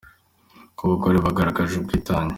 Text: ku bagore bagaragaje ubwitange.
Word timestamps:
ku 0.77 0.83
bagore 0.89 1.17
bagaragaje 1.25 1.73
ubwitange. 1.77 2.29